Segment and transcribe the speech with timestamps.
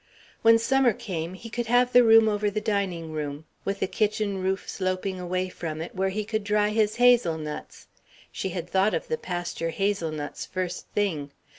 [0.41, 4.39] When Summer came he could have the room over the dining room, with the kitchen
[4.41, 7.85] roof sloping away from it where he could dry his hazelnuts
[8.31, 11.29] she had thought of the pasture hazelnuts, first thing.